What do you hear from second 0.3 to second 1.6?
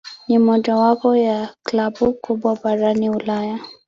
mojawapo ya